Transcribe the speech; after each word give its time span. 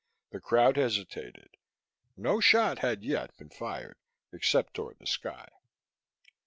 The 0.31 0.39
crowd 0.41 0.77
hesitated. 0.77 1.57
No 2.17 2.39
shot 2.39 2.79
had 2.79 3.03
yet 3.03 3.37
been 3.37 3.51
fired, 3.51 3.97
except 4.33 4.73
toward 4.73 4.97
the 4.97 5.05
sky. 5.05 5.47